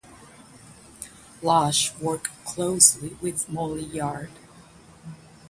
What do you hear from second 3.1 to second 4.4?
with Molly Yard.